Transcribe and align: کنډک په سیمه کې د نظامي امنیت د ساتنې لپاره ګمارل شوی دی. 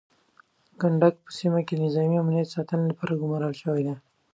کنډک 0.79 1.15
په 1.25 1.31
سیمه 1.39 1.59
کې 1.67 1.73
د 1.75 1.79
نظامي 1.85 2.17
امنیت 2.19 2.47
د 2.49 2.53
ساتنې 2.55 2.85
لپاره 2.91 3.19
ګمارل 3.21 3.53
شوی 3.61 3.81
دی. 3.87 3.95